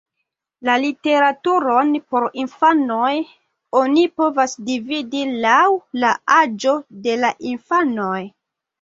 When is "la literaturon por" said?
0.69-2.25